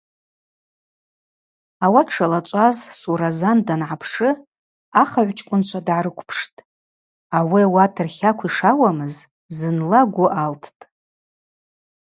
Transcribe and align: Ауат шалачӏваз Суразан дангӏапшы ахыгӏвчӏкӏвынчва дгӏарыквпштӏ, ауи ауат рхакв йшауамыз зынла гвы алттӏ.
Ауат 1.85 2.07
шалачӏваз 2.15 2.77
Суразан 2.99 3.59
дангӏапшы 3.67 4.29
ахыгӏвчӏкӏвынчва 5.01 5.79
дгӏарыквпштӏ, 5.85 6.57
ауи 7.37 7.61
ауат 7.67 7.95
рхакв 8.05 8.43
йшауамыз 8.47 9.15
зынла 9.57 10.01
гвы 10.13 10.27
алттӏ. 10.43 10.79